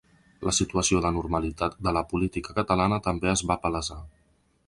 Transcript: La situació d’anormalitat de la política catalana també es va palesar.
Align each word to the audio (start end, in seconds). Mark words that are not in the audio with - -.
La 0.47 0.53
situació 0.59 1.01
d’anormalitat 1.05 1.75
de 1.87 1.93
la 1.99 2.03
política 2.13 2.57
catalana 2.61 3.01
també 3.09 3.33
es 3.35 3.47
va 3.53 3.59
palesar. 3.67 4.01